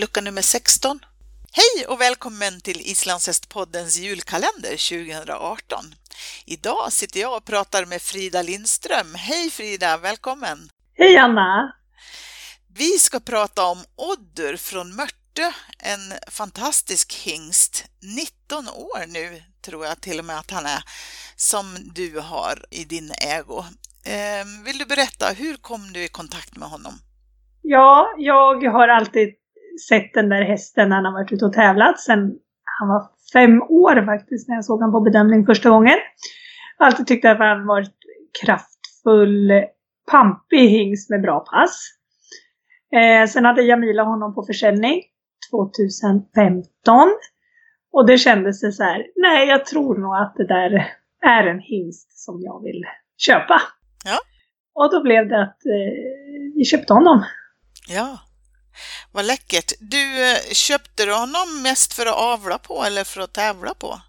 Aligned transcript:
vecka 0.00 0.20
nummer 0.20 0.42
16. 0.42 1.00
Hej 1.52 1.86
och 1.86 2.00
välkommen 2.00 2.60
till 2.60 2.80
Islandshästpoddens 2.80 3.98
julkalender 3.98 4.76
2018. 4.90 5.84
Idag 6.46 6.92
sitter 6.92 7.20
jag 7.20 7.36
och 7.36 7.44
pratar 7.44 7.84
med 7.84 8.02
Frida 8.02 8.42
Lindström. 8.42 9.14
Hej 9.14 9.50
Frida, 9.50 9.96
välkommen! 9.96 10.58
Hej 10.94 11.16
Anna! 11.16 11.72
Vi 12.78 12.98
ska 12.98 13.20
prata 13.20 13.66
om 13.66 13.78
Oddur 13.96 14.56
från 14.56 14.96
Mörtö, 14.96 15.52
en 15.78 16.30
fantastisk 16.30 17.14
hingst, 17.14 17.84
19 18.16 18.68
år 18.68 19.06
nu 19.06 19.42
tror 19.62 19.86
jag 19.86 20.00
till 20.00 20.18
och 20.18 20.24
med 20.24 20.38
att 20.38 20.50
han 20.50 20.66
är, 20.66 20.82
som 21.36 21.64
du 21.94 22.20
har 22.20 22.64
i 22.70 22.84
din 22.84 23.10
ägo. 23.10 23.64
Ehm, 24.04 24.64
vill 24.64 24.78
du 24.78 24.84
berätta, 24.86 25.26
hur 25.38 25.56
kom 25.56 25.92
du 25.92 26.04
i 26.04 26.08
kontakt 26.08 26.56
med 26.56 26.68
honom? 26.68 26.92
Ja, 27.62 28.14
jag 28.18 28.72
har 28.72 28.88
alltid 28.88 29.34
sett 29.88 30.14
den 30.14 30.28
där 30.28 30.42
hästen 30.42 30.88
när 30.88 30.96
han 30.96 31.04
har 31.04 31.12
varit 31.12 31.32
ute 31.32 31.44
och 31.44 31.52
tävlat 31.52 32.00
sen 32.00 32.38
han 32.78 32.88
var 32.88 33.02
fem 33.32 33.62
år 33.62 34.04
faktiskt 34.04 34.48
när 34.48 34.54
jag 34.54 34.64
såg 34.64 34.80
honom 34.80 34.92
på 34.92 35.00
bedömning 35.00 35.46
första 35.46 35.70
gången. 35.70 35.96
Jag 36.78 36.84
har 36.84 36.90
alltid 36.90 37.06
tyckt 37.06 37.24
att 37.24 37.38
han 37.38 37.66
varit 37.66 37.96
kraftfull, 38.44 39.52
pampig 40.10 40.68
hingst 40.68 41.10
med 41.10 41.22
bra 41.22 41.40
pass. 41.40 41.92
Eh, 42.92 43.28
sen 43.28 43.44
hade 43.44 43.62
Jamila 43.62 44.02
honom 44.02 44.34
på 44.34 44.42
försäljning 44.42 45.02
2015. 45.50 47.08
Och 47.92 48.06
det 48.06 48.18
kändes 48.18 48.76
så 48.76 48.82
här, 48.82 49.06
nej 49.16 49.48
jag 49.48 49.64
tror 49.64 49.98
nog 49.98 50.16
att 50.16 50.34
det 50.36 50.46
där 50.46 50.86
är 51.22 51.46
en 51.46 51.60
hingst 51.60 52.24
som 52.24 52.40
jag 52.40 52.62
vill 52.62 52.84
köpa. 53.16 53.62
Ja. 54.04 54.18
Och 54.74 54.90
då 54.90 55.02
blev 55.02 55.28
det 55.28 55.42
att 55.42 55.66
eh, 55.66 56.54
vi 56.54 56.64
köpte 56.64 56.92
honom. 56.92 57.24
Ja, 57.88 58.18
vad 59.12 59.24
läckert. 59.24 59.72
Du, 59.80 60.30
eh, 60.30 60.38
köpte 60.52 61.04
du 61.04 61.12
honom 61.12 61.62
mest 61.62 61.92
för 61.92 62.06
att 62.06 62.16
avla 62.16 62.58
på 62.58 62.84
eller 62.86 63.04
för 63.04 63.20
att 63.20 63.32
tävla 63.32 63.74
på? 63.74 64.00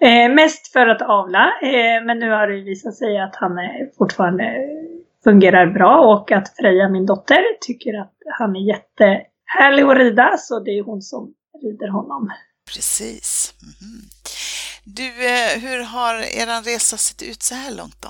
Eh, 0.00 0.28
mest 0.34 0.72
för 0.72 0.86
att 0.86 1.02
avla, 1.02 1.44
eh, 1.62 2.04
men 2.06 2.18
nu 2.18 2.30
har 2.30 2.46
det 2.48 2.60
visat 2.60 2.96
sig 2.96 3.20
att 3.20 3.36
han 3.36 3.58
är 3.58 3.96
fortfarande 3.98 4.44
fungerar 5.24 5.66
bra 5.66 5.98
och 5.98 6.32
att 6.32 6.56
Freja, 6.56 6.88
min 6.88 7.06
dotter, 7.06 7.42
tycker 7.60 8.00
att 8.00 8.12
han 8.38 8.56
är 8.56 8.60
jättehärlig 8.60 9.82
att 9.82 9.98
rida 9.98 10.36
så 10.38 10.60
det 10.60 10.70
är 10.70 10.82
hon 10.82 11.02
som 11.02 11.34
rider 11.62 11.88
honom. 11.88 12.30
Precis. 12.74 13.54
Mm. 13.62 14.02
Du, 14.84 15.08
eh, 15.08 15.60
hur 15.60 15.82
har 15.82 16.14
er 16.14 16.64
resa 16.64 16.96
sett 16.96 17.22
ut 17.22 17.42
så 17.42 17.54
här 17.54 17.76
långt 17.76 18.02
då? 18.02 18.08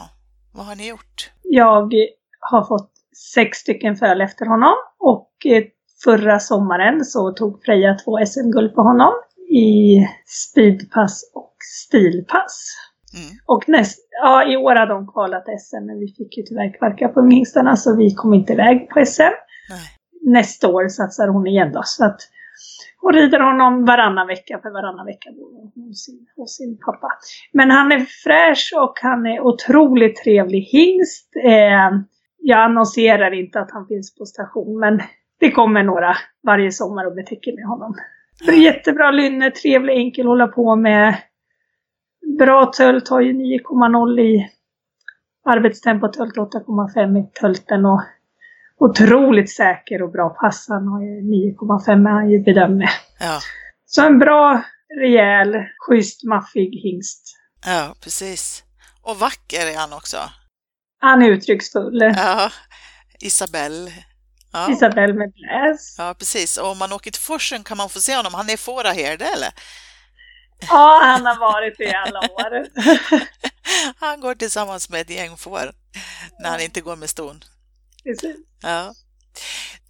Vad 0.53 0.67
har 0.67 0.77
ni 0.77 0.89
gjort? 0.89 1.31
Jag 1.43 1.95
har 2.41 2.65
fått 2.65 2.94
sex 3.35 3.59
stycken 3.59 3.97
föl 3.97 4.21
efter 4.21 4.47
honom 4.47 4.75
och 4.99 5.31
eh, 5.45 5.65
förra 6.05 6.39
sommaren 6.39 7.05
så 7.05 7.31
tog 7.31 7.65
Freja 7.65 7.95
två 7.95 8.19
SM-guld 8.27 8.75
på 8.75 8.83
honom 8.83 9.13
i 9.51 9.99
speedpass 10.27 11.31
och 11.35 11.57
stilpass. 11.87 12.77
Mm. 13.15 13.37
Och 13.47 13.69
näst, 13.69 13.99
ja, 14.23 14.53
i 14.53 14.57
år 14.57 14.75
har 14.75 14.87
de 14.87 15.07
kvalat 15.07 15.45
SM 15.45 15.87
men 15.87 15.99
vi 15.99 16.07
fick 16.07 16.37
ju 16.37 16.43
tyvärr 16.43 16.79
kvarka 16.79 17.09
på 17.09 17.21
unghingstarna 17.21 17.77
så 17.77 17.97
vi 17.97 18.15
kom 18.15 18.35
inte 18.35 18.53
iväg 18.53 18.89
på 18.91 19.05
SM. 19.07 19.23
Nej. 19.23 19.81
Nästa 20.23 20.69
år 20.69 20.89
satsar 20.89 21.29
hon 21.29 21.47
igen 21.47 21.73
då 21.73 21.83
så 21.85 22.05
att 22.05 22.21
hon 23.01 23.13
rider 23.13 23.41
honom 23.41 23.85
varannan 23.85 24.27
vecka, 24.27 24.59
för 24.63 24.71
varannan 24.71 25.07
vecka 25.07 25.31
bor 25.33 25.53
hon 25.53 25.87
hos 25.87 26.05
sin, 26.05 26.27
hos 26.37 26.57
sin 26.57 26.79
pappa. 26.79 27.09
Men 27.53 27.71
han 27.71 27.93
är 27.93 28.01
fräsch 28.25 28.73
och 28.77 28.99
han 29.03 29.27
är 29.27 29.41
otroligt 29.41 30.17
trevlig 30.17 30.61
hingst. 30.61 31.37
Eh, 31.45 31.91
jag 32.47 32.61
annonserar 32.61 33.35
inte 33.35 33.61
att 33.61 33.71
han 33.71 33.87
finns 33.87 34.15
på 34.15 34.25
station, 34.25 34.81
men 34.81 35.03
det 35.41 35.51
kommer 35.51 35.83
några 35.83 36.17
varje 36.43 36.73
sommar 36.73 37.07
och 37.07 37.15
betäcker 37.15 37.57
med 37.57 37.65
honom. 37.65 37.95
Det 38.47 38.51
är 38.51 38.63
jättebra 38.63 39.11
lynne, 39.11 39.51
trevlig, 39.51 39.95
enkel 39.95 40.27
att 40.27 40.29
hålla 40.29 40.49
på 40.49 40.77
med. 40.77 41.17
Bra 42.39 42.67
tölt, 42.67 43.09
har 43.09 43.21
ju 43.21 43.33
9,0 43.33 44.21
i 44.21 44.49
arbetstempo, 45.45 46.09
tölt 46.09 46.35
8,5 46.35 47.19
i 47.19 47.31
tölten 47.41 47.87
och 47.87 48.03
otroligt 48.79 49.51
säker 49.51 50.03
och 50.03 50.13
bra 50.13 50.29
pass. 50.29 50.67
Han 50.69 50.89
har 50.89 51.03
ju 51.03 51.21
9,5 51.21 52.11
han 52.11 52.31
ju 52.31 52.43
bedömt 52.43 52.77
med. 52.77 52.89
Ja. 53.21 53.39
Så 53.87 54.07
en 54.07 54.19
bra, 54.19 54.63
rejäl, 55.01 55.55
schysst, 55.79 56.25
maffig 56.25 56.81
hingst. 56.83 57.37
Ja, 57.67 57.95
precis. 58.03 58.65
Och 59.03 59.17
vacker 59.17 59.73
är 59.73 59.79
han 59.79 59.93
också. 59.93 60.17
Han 61.05 61.23
är 61.23 61.31
uttrycksfull. 61.31 62.01
Ja, 62.17 62.51
Isabelle. 63.21 63.93
Ja. 64.53 64.71
Isabelle 64.73 65.15
med 65.15 65.33
bläs. 65.33 65.95
Ja, 65.99 66.15
precis. 66.19 66.57
Och 66.57 66.69
om 66.71 66.79
man 66.79 66.93
åker 66.93 67.11
till 67.11 67.21
Forsen 67.21 67.65
kan 67.65 67.77
man 67.77 67.89
få 67.89 68.01
se 68.01 68.17
honom. 68.17 68.35
Han 68.35 68.51
är 68.51 68.57
fåraherde, 68.57 69.25
eller? 69.25 69.49
Ja, 70.69 71.01
han 71.05 71.27
har 71.27 71.39
varit 71.39 71.79
det 71.79 71.85
i 71.85 71.95
alla 71.95 72.19
år. 72.19 72.67
han 74.01 74.21
går 74.21 74.35
tillsammans 74.35 74.91
med 74.91 75.01
ett 75.01 75.11
gäng 75.11 75.37
får 75.37 75.73
när 76.41 76.51
han 76.51 76.61
inte 76.61 76.81
går 76.81 76.97
med 76.97 77.09
ston. 77.09 77.45
Precis. 78.05 78.37
Ja. 78.63 78.95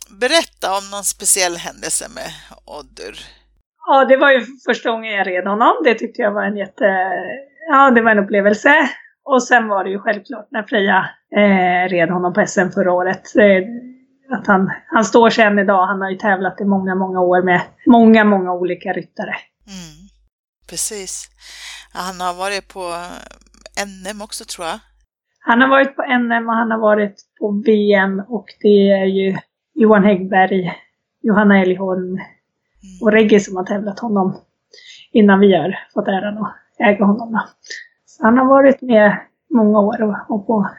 Berätta 0.08 0.78
om 0.78 0.91
någon 0.91 1.04
speciell 1.04 1.56
händelse 1.56 2.08
med 2.14 2.30
Oddur. 2.64 3.19
Ja, 3.86 4.04
det 4.04 4.16
var 4.16 4.30
ju 4.30 4.47
första 4.66 4.91
gången 4.91 5.12
jag 5.12 5.26
red 5.26 5.47
honom. 5.47 5.72
Det 5.84 5.94
tyckte 5.94 6.22
jag 6.22 6.32
var 6.32 6.44
en 6.44 6.56
jätte... 6.56 6.84
Ja, 7.70 7.91
det 7.91 8.03
var 8.03 8.10
en 8.10 8.19
upplevelse. 8.19 8.91
Och 9.24 9.42
sen 9.42 9.68
var 9.68 9.84
det 9.84 9.90
ju 9.90 9.98
självklart 9.98 10.48
när 10.50 10.62
Freja 10.62 11.10
eh, 11.36 11.88
red 11.88 12.10
honom 12.10 12.32
på 12.32 12.46
SM 12.46 12.70
förra 12.74 12.92
året. 12.92 13.36
Eh, 13.36 13.64
att 14.30 14.46
han, 14.46 14.70
han 14.86 15.04
står 15.04 15.30
sig 15.30 15.44
än 15.44 15.58
idag. 15.58 15.86
Han 15.86 16.00
har 16.00 16.10
ju 16.10 16.16
tävlat 16.16 16.60
i 16.60 16.64
många, 16.64 16.94
många 16.94 17.20
år 17.20 17.42
med 17.42 17.60
många, 17.86 18.24
många 18.24 18.52
olika 18.52 18.92
ryttare. 18.92 19.34
Mm, 19.66 20.08
precis. 20.70 21.30
Han 21.92 22.20
har 22.20 22.34
varit 22.34 22.68
på 22.68 22.94
NM 23.86 24.22
också 24.22 24.44
tror 24.44 24.66
jag. 24.66 24.78
Han 25.41 25.60
har 25.60 25.68
varit 25.68 25.96
på 25.96 26.02
NM 26.02 26.48
och 26.48 26.54
han 26.54 26.70
har 26.70 26.78
varit 26.78 27.16
på 27.41 27.62
VM 27.66 28.22
och 28.28 28.46
det 28.60 28.91
är 28.91 29.04
ju 29.04 29.36
Johan 29.74 30.04
Häggberg, 30.04 30.72
Johanna 31.22 31.62
Elgholm 31.62 32.08
mm. 32.08 32.22
och 33.02 33.12
Reggie 33.12 33.41
som 33.41 33.56
har 33.56 33.64
tävlat 33.64 33.98
honom 33.98 34.41
innan 35.12 35.41
vi 35.41 35.56
har 35.56 35.78
fått 35.94 36.08
äran 36.08 36.38
att 36.38 36.56
äga 36.78 37.04
honom. 37.04 37.41
Så 38.16 38.25
han 38.25 38.38
har 38.38 38.44
varit 38.44 38.82
med 38.82 39.20
många 39.50 39.78
år 39.78 40.02
och, 40.28 40.47
på 40.47 40.70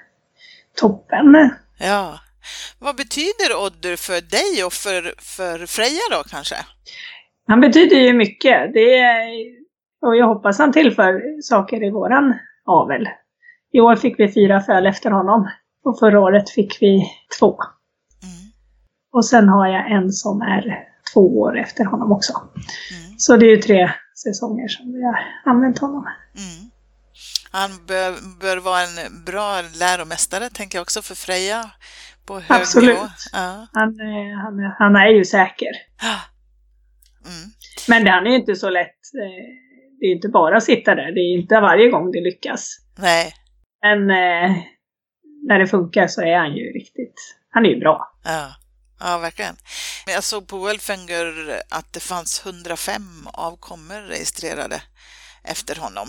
toppen. 0.75 1.49
Ja. 1.79 2.19
Vad 2.79 2.95
betyder 2.95 3.65
Oddur 3.65 3.95
för 3.95 4.21
dig 4.21 4.63
och 4.65 4.73
för, 4.73 5.01
för 5.21 5.65
Freja 5.65 6.05
då 6.11 6.23
kanske? 6.29 6.55
Han 7.47 7.61
betyder 7.61 7.97
ju 7.97 8.13
mycket. 8.13 8.73
Det 8.73 8.97
är, 8.99 9.27
och 10.01 10.15
jag 10.15 10.27
hoppas 10.27 10.59
han 10.59 10.71
tillför 10.71 11.41
saker 11.41 11.83
i 11.83 11.91
våran 11.91 12.33
avel. 12.65 13.09
I 13.71 13.79
år 13.79 13.95
fick 13.95 14.19
vi 14.19 14.33
fyra 14.33 14.61
föl 14.61 14.85
efter 14.85 15.11
honom. 15.11 15.49
Och 15.83 15.99
förra 15.99 16.19
året 16.19 16.49
fick 16.49 16.81
vi 16.81 17.05
två. 17.39 17.57
Mm. 18.23 18.51
Och 19.13 19.25
sen 19.25 19.49
har 19.49 19.67
jag 19.67 19.91
en 19.91 20.11
som 20.11 20.41
är 20.41 20.87
två 21.13 21.39
år 21.39 21.59
efter 21.59 21.85
honom 21.85 22.11
också. 22.11 22.33
Mm. 22.33 23.17
Så 23.17 23.37
det 23.37 23.45
är 23.45 23.49
ju 23.49 23.57
tre 23.57 23.91
säsonger 24.23 24.67
som 24.67 24.93
vi 24.93 25.03
har 25.03 25.19
använt 25.45 25.79
honom. 25.79 26.05
Mm. 26.35 26.71
Han 27.55 27.85
bör, 27.87 28.39
bör, 28.39 28.57
vara 28.57 28.81
en 28.81 29.23
bra 29.25 29.61
läromästare, 29.61 30.49
tänker 30.49 30.77
jag 30.77 30.81
också, 30.81 31.01
för 31.01 31.15
Freja 31.15 31.71
på 32.25 32.39
hög 32.39 32.61
Absolut. 32.61 32.89
nivå. 32.89 33.07
Ja. 33.33 33.67
Han, 33.73 33.99
han, 34.43 34.75
han 34.79 34.95
är 34.95 35.07
ju 35.07 35.25
säker. 35.25 35.71
Mm. 37.25 37.51
Men 37.87 38.07
han 38.07 38.27
är 38.27 38.29
ju 38.29 38.35
inte 38.35 38.55
så 38.55 38.69
lätt. 38.69 38.99
Det 39.99 40.05
är 40.05 40.11
inte 40.15 40.29
bara 40.29 40.57
att 40.57 40.63
sitta 40.63 40.95
där. 40.95 41.11
Det 41.11 41.19
är 41.19 41.39
inte 41.39 41.59
varje 41.59 41.89
gång 41.89 42.11
det 42.11 42.21
lyckas. 42.21 42.77
Nej. 42.97 43.33
Men 43.81 43.99
eh, 44.09 44.57
när 45.47 45.59
det 45.59 45.67
funkar 45.67 46.07
så 46.07 46.21
är 46.21 46.37
han 46.37 46.55
ju 46.55 46.63
riktigt, 46.63 47.37
han 47.49 47.65
är 47.65 47.69
ju 47.69 47.79
bra. 47.79 48.11
Ja, 48.23 48.55
ja 48.99 49.17
verkligen. 49.17 49.55
Jag 50.07 50.23
såg 50.23 50.47
på 50.47 50.57
Wolfinger 50.57 51.61
att 51.69 51.93
det 51.93 51.99
fanns 51.99 52.45
105 52.45 53.01
avkommor 53.33 54.01
registrerade 54.01 54.81
efter 55.43 55.75
honom. 55.75 56.07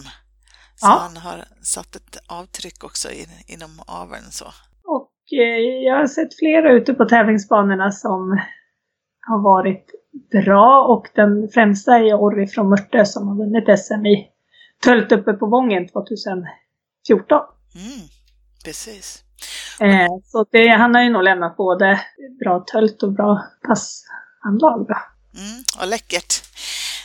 Så 0.76 0.86
ja. 0.86 0.98
han 1.02 1.16
har 1.16 1.44
satt 1.62 1.96
ett 1.96 2.16
avtryck 2.26 2.84
också 2.84 3.10
in, 3.10 3.28
inom 3.46 3.80
aveln 3.86 4.30
så. 4.30 4.44
Och 4.84 5.12
eh, 5.32 5.84
jag 5.86 5.96
har 5.96 6.06
sett 6.06 6.38
flera 6.38 6.72
ute 6.72 6.94
på 6.94 7.04
tävlingsbanorna 7.04 7.92
som 7.92 8.40
har 9.26 9.42
varit 9.42 9.90
bra 10.30 10.84
och 10.84 11.08
den 11.14 11.48
främsta 11.48 11.96
är 11.96 12.14
Orri 12.14 12.46
från 12.46 12.68
Mörtö 12.68 13.04
som 13.04 13.28
har 13.28 13.36
vunnit 13.36 13.78
SM 13.78 14.06
i 14.06 14.28
Tölt 14.84 15.12
uppe 15.12 15.32
på 15.32 15.46
Vången 15.46 15.88
2014. 15.88 16.46
Mm, 17.74 18.08
precis. 18.64 19.22
Eh, 19.80 20.08
så 20.24 20.46
det, 20.50 20.68
han 20.68 20.94
har 20.94 21.02
ju 21.02 21.10
nog 21.10 21.22
lämnat 21.22 21.56
både 21.56 22.00
bra 22.44 22.64
tölt 22.72 23.02
och 23.02 23.12
bra 23.12 23.42
passanlag. 23.66 24.90
Mm, 25.34 25.64
vad 25.78 25.88
läckert. 25.88 26.42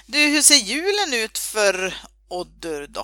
Du, 0.06 0.18
hur 0.18 0.42
ser 0.42 0.56
julen 0.56 1.24
ut 1.26 1.38
för 1.38 1.94
Oddur 2.28 2.88
då? 2.90 3.04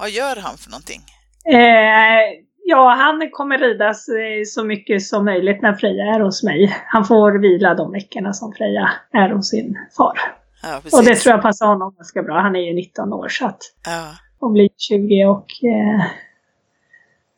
Vad 0.00 0.10
gör 0.10 0.36
han 0.36 0.56
för 0.58 0.70
någonting? 0.70 1.02
Eh, 1.44 2.50
Ja, 2.70 2.94
han 2.94 3.30
kommer 3.30 3.58
ridas 3.58 4.08
eh, 4.08 4.44
så 4.46 4.64
mycket 4.64 5.02
som 5.02 5.24
möjligt 5.24 5.62
när 5.62 5.74
Freja 5.74 6.04
är 6.04 6.20
hos 6.20 6.42
mig. 6.42 6.76
Han 6.86 7.04
får 7.04 7.38
vila 7.38 7.74
de 7.74 7.92
veckorna 7.92 8.32
som 8.32 8.52
Freja 8.52 8.90
är 9.12 9.30
hos 9.30 9.48
sin 9.48 9.78
far. 9.96 10.18
Ja, 10.62 10.80
och 10.92 11.04
det 11.04 11.14
tror 11.14 11.34
jag 11.34 11.42
passar 11.42 11.66
honom 11.66 11.94
ganska 11.96 12.22
bra. 12.22 12.40
Han 12.40 12.56
är 12.56 12.60
ju 12.60 12.74
19 12.74 13.12
år 13.12 13.28
så 13.28 13.46
att... 13.46 13.62
Ja. 13.86 14.12
Och 14.40 14.52
blir 14.52 14.68
20 14.76 15.24
och... 15.24 15.46
Eh, 15.64 16.06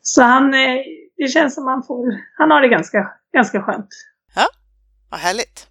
så 0.01 0.21
han... 0.21 0.53
Eh, 0.53 0.77
det 1.17 1.27
känns 1.27 1.55
som 1.55 1.67
han 1.67 1.83
får... 1.83 2.05
Han 2.37 2.51
har 2.51 2.61
det 2.61 2.67
ganska, 2.67 3.11
ganska 3.33 3.61
skönt. 3.61 3.89
Ja, 4.35 4.47
vad 5.09 5.19
härligt. 5.19 5.67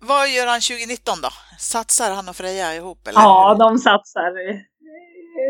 Vad 0.00 0.28
gör 0.28 0.46
han 0.46 0.60
2019 0.60 1.14
då? 1.22 1.28
Satsar 1.58 2.10
han 2.10 2.28
och 2.28 2.36
Freja 2.36 2.74
ihop? 2.74 3.08
Eller 3.08 3.20
ja, 3.20 3.56
de 3.58 3.78
satsar 3.78 4.32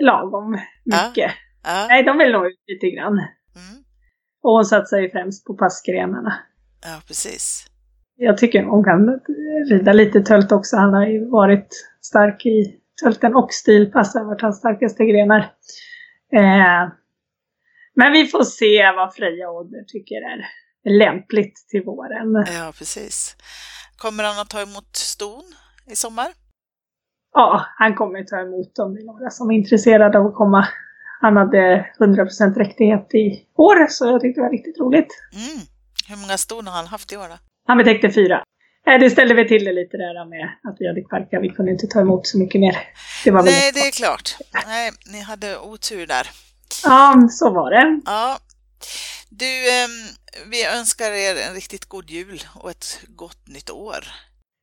lagom 0.00 0.50
mycket. 0.84 1.32
Ja. 1.64 1.86
Nej, 1.88 2.02
de 2.02 2.18
vill 2.18 2.32
nog 2.32 2.46
ut 2.46 2.62
lite 2.66 2.90
grann. 2.90 3.12
Mm. 3.12 3.84
Och 4.42 4.52
hon 4.52 4.64
satsar 4.64 4.98
ju 4.98 5.10
främst 5.10 5.44
på 5.44 5.54
passgrenarna. 5.54 6.34
ja, 6.82 7.00
precis. 7.06 7.66
Jag 8.16 8.38
tycker 8.38 8.62
hon 8.62 8.84
kan 8.84 9.20
rida 9.70 9.92
lite 9.92 10.20
tölt 10.20 10.52
också. 10.52 10.76
Han 10.76 10.94
har 10.94 11.06
ju 11.06 11.30
varit 11.30 11.68
stark 12.00 12.46
i 12.46 12.80
tölten 13.02 13.34
och 13.34 13.52
stilpass 13.52 14.14
har 14.14 14.24
varit 14.24 14.42
hans 14.42 14.58
starkaste 14.58 15.04
grenar. 15.04 15.38
Eh, 16.32 16.92
men 17.94 18.12
vi 18.12 18.26
får 18.26 18.44
se 18.44 18.92
vad 18.96 19.14
Freja 19.14 19.50
Odder 19.50 19.84
tycker 19.86 20.14
är 20.14 20.46
lämpligt 20.98 21.68
till 21.68 21.82
våren. 21.82 22.44
Ja, 22.46 22.72
precis. 22.78 23.36
Kommer 23.96 24.24
han 24.24 24.38
att 24.38 24.50
ta 24.50 24.62
emot 24.62 24.96
ston 24.96 25.44
i 25.86 25.96
sommar? 25.96 26.28
Ja, 27.34 27.66
han 27.78 27.94
kommer 27.94 28.24
ta 28.24 28.40
emot 28.40 28.78
om 28.78 28.94
det 28.94 29.00
är 29.00 29.06
några 29.06 29.30
som 29.30 29.50
är 29.50 29.54
intresserade 29.54 30.18
av 30.18 30.26
att 30.26 30.34
komma. 30.34 30.68
Han 31.20 31.36
hade 31.36 31.86
100% 31.98 32.54
dräktighet 32.54 33.14
i 33.14 33.46
år, 33.56 33.86
så 33.90 34.06
jag 34.06 34.20
tyckte 34.20 34.40
det 34.40 34.44
var 34.44 34.50
riktigt 34.50 34.80
roligt. 34.80 35.08
Mm. 35.32 35.60
Hur 36.08 36.16
många 36.16 36.38
ston 36.38 36.66
har 36.66 36.74
han 36.74 36.86
haft 36.86 37.12
i 37.12 37.16
år 37.16 37.28
då? 37.28 37.38
Han 37.66 37.78
betäckte 37.78 38.10
fyra. 38.10 38.42
Eh, 38.86 39.00
Det 39.00 39.10
ställde 39.10 39.34
vi 39.34 39.48
till 39.48 39.64
det 39.64 39.72
lite 39.72 39.96
där 39.96 40.24
med 40.24 40.44
att 40.68 40.76
vi 40.78 40.86
hade 40.88 41.02
kvarka. 41.02 41.40
Vi 41.40 41.48
kunde 41.48 41.70
inte 41.72 41.86
ta 41.86 42.00
emot 42.00 42.26
så 42.26 42.38
mycket 42.38 42.60
mer. 42.60 42.76
Det 43.24 43.30
var 43.30 43.42
Nej, 43.42 43.72
det 43.74 43.80
är 43.80 43.92
klart. 43.92 44.36
Nej, 44.66 44.90
ni 45.12 45.20
hade 45.20 45.58
otur 45.58 46.06
där. 46.06 46.26
Ja, 46.84 47.28
så 47.30 47.50
var 47.50 47.70
det. 47.70 48.00
Ja. 48.06 48.38
Du, 49.28 49.46
ehm, 49.70 49.90
vi 50.50 50.66
önskar 50.66 51.10
er 51.10 51.48
en 51.48 51.54
riktigt 51.54 51.84
god 51.84 52.10
jul 52.10 52.42
och 52.54 52.70
ett 52.70 53.00
gott 53.08 53.48
nytt 53.48 53.70
år. 53.70 54.04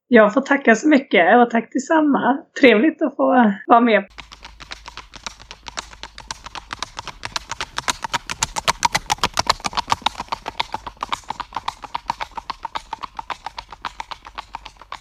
Jag 0.07 0.33
får 0.33 0.41
tacka 0.41 0.75
så 0.75 0.87
mycket 0.87 1.37
och 1.37 1.49
tack 1.49 1.69
detsamma. 1.73 2.37
Trevligt 2.61 3.01
att 3.01 3.15
få 3.15 3.53
vara 3.67 3.81
med. 3.81 4.05